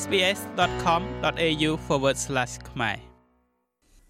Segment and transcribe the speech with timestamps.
[0.00, 1.70] sbs.com.au/
[2.70, 2.96] ខ្មែរ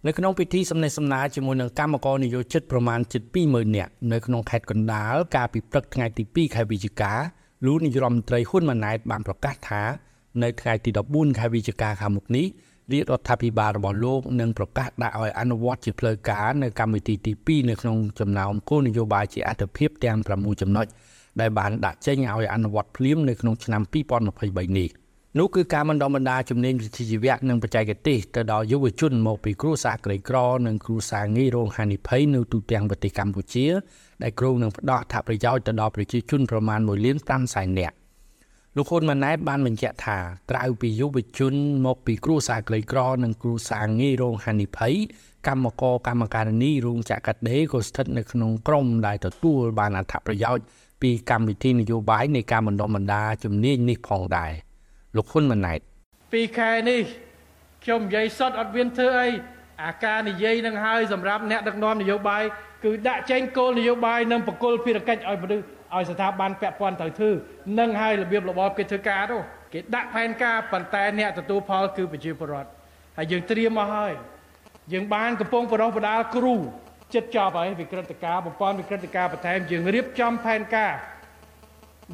[0.06, 7.12] នៅក្នុងពិធីសម្ដែងសម្ដារជាមួយនឹងកម្មករនយោជិតប្រមាណជិត20000នាក់នៅក្នុងខេត្តកណ្ដាលកាលពីព្រឹកថ្ងៃទី2ខែវិច្ឆិកា
[7.66, 9.82] លោកនាយរដ្ឋមន្ត្រីហ៊ុនម៉ាណែតបានប្រកាសថា
[10.42, 12.46] នៅថ្ងៃទី14ខែវិច្ឆិកាខាងមុខនេះ
[12.92, 20.86] រាជរដ្ឋាភិបាលរបស់លោកនឹងប្រកាសដាក់ឲ្យអនុវត្តជាផ្លូវការនៅកម្មវិធីទី2នៅក្នុងចំណោមគោលនយោបាយជាអត្ថភាពទាំង6ចំណុច
[21.40, 23.82] ដែលបានដាក់ចេញឲ្យអនុវត្តភ្លាមនៅក្នុងឆ្នាំ
[24.32, 25.01] 2023នេះ
[25.38, 30.36] នោះគឺការបណ្ដុះបណ្ដាលជំនាញវិជ្ជាជីវៈនិងបច្ចេកទេសទៅដល់យុវជនមកពីគ្រួសារក្រីក្រ
[30.66, 33.66] និងគ្រួសារងាយរងហានិភ័យនៅទូទាំងប្រទេសកម្ពុជា
[34.22, 37.94] ដែលគ្រោងនឹងផ្ដោតអត្ថប្រយោជន៍ទៅដល់ប្រជាជនប្រមាណ1លាន5សែននាក់
[38.76, 40.18] លោកហ៊ុនម៉ាណែតបានបញ្ជាក់ថា
[40.50, 41.54] ក្រៅពីយុវជន
[41.86, 44.94] មកពីគ្រួសារក្រីក្រនិងគ្រួសារងាយរងហានិភ័យ
[45.48, 50.64] កម្មករកម្មការនីរោងចក្រកាត់ដេរក៏ស្ថិតនៅក្នុងក្រុមដែលទទួលបានអត្ថប្រយោជន៍
[51.02, 54.52] ពីកម្មវិធីនយោបាយនៃការបណ្ដុះបណ្ដាលជំនាញនេះផងដែរ
[55.16, 55.80] លោកហ៊ុនម៉ាណែត
[56.32, 57.02] ពីខែនេះ
[57.84, 59.28] ខ្ញុំនិយាយសុទ្ធអត់មានធ្វើអី
[59.84, 62.42] អាការនិយាយនឹងហើយសម្រាប់អ្នកដឹកនាំនយោបាយ
[62.84, 67.30] គឺដាក់ចេញគោលនយោបាយនិងបកគលភារកិច្ចឲ្យមនុស្សឲ្យស្ថាប័នពាក់ព័ន្ធត្រូវធ្វើ
[67.78, 69.38] នឹងហើយរបៀបរបបគេធ្វើការទៅ
[69.72, 72.70] គេដាក់ផែនការប៉ុន្តែអ្នកទទួលផលគឺប្រជាពលរដ្ឋ
[73.16, 74.12] ហើយយើងត្រៀមមកហើយ
[74.92, 76.54] យើងបានកំពុងបរោះបដាលគ្រូ
[77.14, 80.92] ចិត្តចប់ហើយវិក្រិតការប្រព័ន្ធវិក្រិតការបន្ថែមយើងរៀបចំផែនការ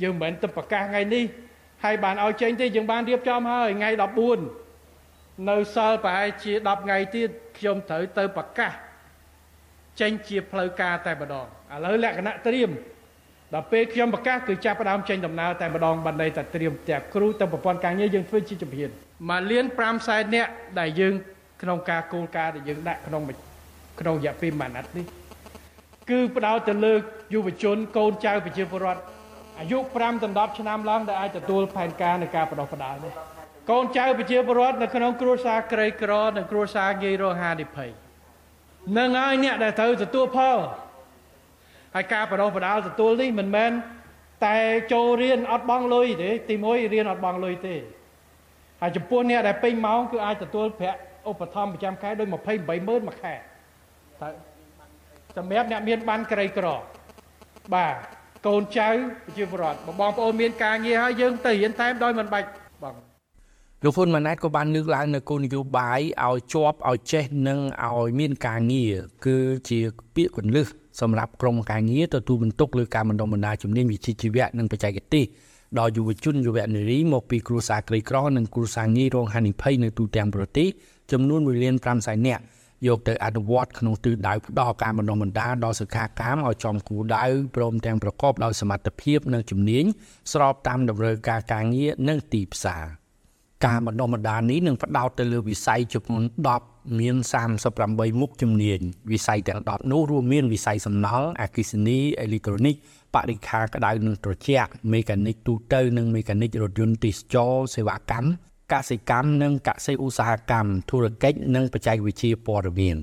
[0.03, 1.25] យើងមិនមែនទៅប្រកាសថ្ងៃនេះ
[1.85, 3.91] ហើយបានឲ្យចេញទេយើងបានរៀបចំហើយថ្ងៃ
[4.69, 8.73] 14នៅសល់ប្រហែលជា10ថ្ងៃទៀតខ្ញុំត្រូវទៅប្រកាស
[10.01, 12.71] ចេញជាផ្លូវការតែម្ដងឥឡូវលក្ខណៈត្រៀម
[13.55, 18.91] ដល់ពេលខ្ញុំប្រកាសគឺចាប់ផ្ដើមចេញដំណើរតែម្ដងបណ្ដៃតែត្រៀមទាំងគ្រូទាំងប្រព័ន្ធការងារយើងធ្វើជាជំហាន
[19.31, 21.15] មកលៀន5សែននាក់ដែលយើង
[21.63, 23.23] ក្នុងការគោលការណ៍ដែលយើងដាក់ក្នុង
[24.01, 25.07] ក្នុងរយៈពេលមួយអាណត្តិនេះ
[26.11, 26.95] គឺផ្ដោតទៅលើ
[27.35, 29.03] យុវជនកូនចៅប្រជាពលរដ្ឋ
[29.61, 33.13] អាយុ5ដល់10ឆ្នាំឡើងដែលអាចទទួលផែនការនៃការបដោះបដាលនេះ
[33.71, 37.91] កូនចៅប្រជាពលរដ្ឋនៅក្នុងគ្រួសារក្រីក្រនិងគ្រួសារងាយរងហានិភ័យ
[38.99, 40.59] នឹងហើយអ្នកដែលត្រូវទទួលផល
[41.95, 43.71] ហើយការបដោះបដាលទទួលនេះមិនមែន
[44.47, 44.59] តែ
[44.93, 47.75] ចូលរៀនអត់បង់លុយទេទី1រៀនអត់បង់លុយទេ
[48.81, 50.99] ហើយចំពោះអ្នកដែលពេញម៉ោងគឺអាចទទួលប្រាក់
[51.31, 52.33] ឧបត្ថម្ភប្រចាំខែដោយ28
[52.69, 54.29] ម៉ឺនមួយខែតើ
[55.37, 56.67] សម្រាប់អ្នកមានបានក្រីក្រ
[57.75, 57.95] បាទ
[58.47, 58.89] កូនចៅ
[59.27, 62.47] ប្រជាពលរដ្ឋបងប្អូនមានការងារហើយយើងទៅរៀនថែមដោយមិនបាច់
[62.83, 62.95] បង
[63.85, 68.95] លោកហ៊ុនម៉ាណែតក៏បានលើកឡើងនៅគោលនយោបាយឲ្យជាប់ឲ្យចេះនិងឲ្យមានការងារ
[69.27, 69.37] គឺ
[69.69, 69.79] ជា
[70.15, 70.67] ពាក្យកន្លឹះ
[71.01, 75.25] សម្រាប់ក្រុមការងារទទួលបន្ទុកលើការបណ្ដុះបណ្ដាលជំនាញវិជ្ជាជីវៈនិងបច្ចេកទេស
[75.79, 80.69] ដល់យុវជនយុវនារីមកពីគ្រួសារក្រីក្រនិងគ្រួសារងាយរងហានិភ័យនៅទូទាំងប្រទេស
[81.13, 82.43] ចំនួន1លាន5សែននាក់
[82.87, 87.25] យកទៅអនុវត្តក្នុងទិសដៅផ្ដល់ការបណ្ដុះបណ្ដាលដល់សិក្ខាកាមឲ្យចំគោលដៅ
[87.57, 89.85] ព្រមទាំងប្រកបដោយសមត្ថភាពនិងជំនាញ
[90.33, 92.85] ស្របតាមតម្រូវការការងារនិងទីផ្សារ
[93.67, 96.23] ការបណ្ដុះបណ្ដាលនេះនឹងផ្ដោតទៅលើវិស័យចំនួន
[96.61, 97.17] 10មាន
[97.67, 98.81] 38មុខជំនាញ
[99.13, 102.75] វិស័យទាំង10នោះរួមមានវិស័យសំណង់អគ្គិសនីអេឡិត្រូនិក
[103.15, 108.29] បរិក្ខារក្តៅនិងត្រជាក់មេកានិកទូទៅនិងមេកានិករថយន្តទេសចរសេវាកម្ម
[108.73, 112.99] កសិកម្មនិងកសិឧស្សាហកម្មធុរកិច្ចនិងបច្ចេកវិទ្យាព័ត៌មាន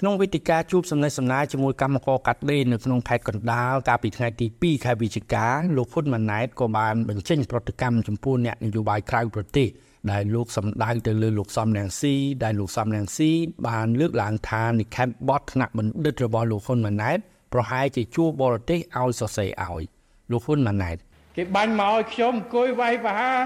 [0.00, 9.68] ក្នុងវេទិកាជួបសំណេះសំណាលជាមួយកម្មករកាត់ដេរនៅក្នុងខេត្តកណ្ដាលកាលពីថ្ងៃទី2ខែវិច្ឆិកាលោកហ៊ុនម៉ាណែតក៏បានបញ្ចេញប្រតិកម្មចំពោះអ្នកនយោបាយក្រៅប្រទេស
[10.12, 13.30] ដែលលោកសម្ដៅទៅលើលោកសំរងស៊ីដែលលោកសំរងស៊ី
[13.68, 17.18] បានលើកឡើងថានិខេបបតថ្នាក់បណ្ឌិតរបស់លោកហ៊ុនម៉ាណែត
[17.52, 19.82] ប្រហែលជាជួបបរទេសឲ្យសរសេរឲ្យ
[20.30, 20.96] លោកហ៊ុនម៉ាណែត
[21.36, 23.38] គេបាញ់មកឲ្យខ្ញុំអង្គុយវាយប្រហារ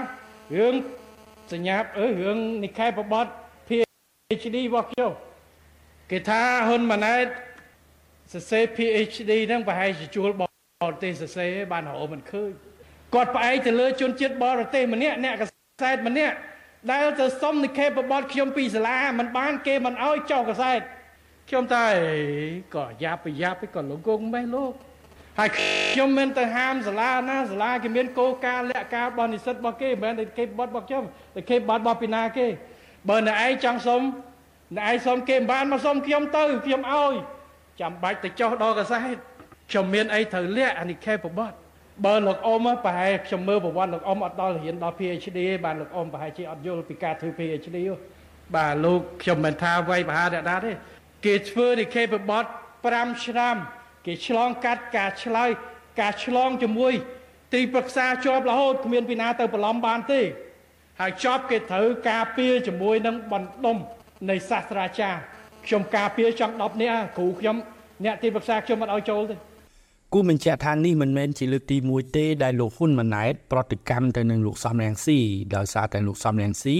[0.57, 0.75] រឿង
[1.51, 3.27] សញ្ញាអឺរឿងនិខេបបត
[3.67, 5.11] PhD របស់ខ្ញុំ
[6.11, 7.25] គេថាហ៊ុនម៉ាណែត
[8.33, 10.43] សរសេរ PhD ហ្នឹងប្រហែលជាជួលប
[10.91, 12.51] រទេសសរសេរបានរហូតមិនឃើញ
[13.13, 15.43] គាត់ផ្អែកទៅលើជនជាតិបរទេសម្នាក់អ្នកក
[15.83, 16.35] សែតម្នាក់
[16.91, 20.81] ដែលទៅសុំនិខេបបតខ្ញុំពីសាលាមិនបានគេមិនអោយចុះកសែត
[21.49, 21.85] ខ្ញុំតែ
[22.75, 24.73] ក៏យ៉ាប់ប្រយ៉ាប់ក៏លោកគង់ម៉េះលោក
[25.39, 31.03] ហើយខ្ញុំមិនទៅហាមសាលាណាសាលាគេមានគោលការណ៍លក្ខការរបស់និស្សិតរបស់គេមិនមែនតែគេបត់របស់ខ្ញុំ
[31.35, 32.47] តែគេបត់របស់ពីណាគេ
[33.09, 34.01] បើអ្នកឯងចង់សុំ
[34.75, 37.13] អ្នកឯងសុំគេមិនបានមកសុំខ្ញុំទៅខ្ញុំឲ្យ
[37.81, 39.17] ចាំបាច់ទៅចុះដល់កសែត
[39.69, 41.55] ខ្ញុំមានអីត្រូវលាក់អានិខេបបត់
[42.05, 47.77] បើលោកអ៊ំប្រហែលខ្ញុំមើលប្រវត្តិលោកអ៊ំអត់ដល់រៀនដល់ PhD ទេបាទលោកអ៊ំប្រហែលជាអត់យល់ពីការធ្វើ PhD
[48.55, 50.71] បាទលោកខ្ញុំមិនថាវ័យបហាអ្នកណាទេ
[51.25, 52.49] គេធ្វើនិខេបបត់
[52.85, 53.55] 5ឆ្នាំ
[54.05, 55.49] គេឆ្លងកាត់ការឆ្លើយ
[56.01, 56.93] ការឆ្លងជាមួយ
[57.53, 60.21] ទីប្រឹក្សាជាប់រហូតគ្មានពីណាទៅបន្លំបានទេ
[60.99, 63.77] ហើយចប់គេត្រូវការពារជាមួយនឹងបណ្ដុំ
[64.29, 65.19] នៃសាស្ត្រាចារ្យ
[65.65, 67.57] ខ្ញុំការពារចង់10នាក់គ្រូខ្ញុំ
[68.03, 69.35] អ្នកទីប្រឹក្សាខ្ញុំមិនឲ្យចូលទេ
[70.13, 75.19] គូបញ្ជាក់ថានេះមិនមែនជាលើកទី1ទេដែលលោកហ៊ុនម៉ាណែតប្រតិកម្មទៅនឹងលោកសំរងស៊ី
[75.55, 76.77] ដោយសារតែលោកសំរងស៊ី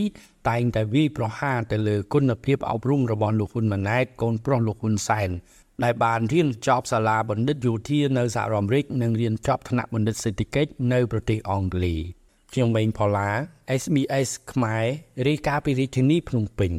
[0.50, 5.30] តែងតែវិប្រហារទៅលើគុណភាពអប់រំរបស់លោកហ៊ុនម៉ាណែតកូនប្រុសលោកហ៊ុនសែន
[5.84, 12.00] ដែលបានរៀនចប់សាលាបណ្ឌិតយោធានៅសហរដ្ឋអាមេរិកនិងរៀនចប់ថ្នាក់បណ្ឌិតសេដ្ឋកិច្ចនៅប្រទេសអង់គ្លេស
[12.52, 13.30] ខ្ញុំម៉េងផល្លា
[13.82, 14.86] SBS ខ្មែរ
[15.28, 16.72] រាយការណ៍ពីរាជធានីភ្នំពេញ